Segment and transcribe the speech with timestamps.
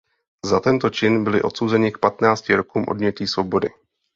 [0.45, 3.69] Za tento čin byli odsouzeni k patnácti rokům odnětí svobody.